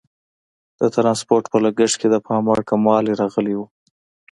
د 0.79 0.81
ټرانسپورټ 0.95 1.45
په 1.49 1.57
لګښت 1.65 1.95
کې 1.99 2.07
د 2.09 2.15
پام 2.25 2.43
وړ 2.47 2.59
کموالی 2.69 3.13
راغلی 3.21 3.53
وو. 3.57 3.65